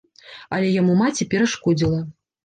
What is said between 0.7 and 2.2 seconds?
яму маці перашкодзіла.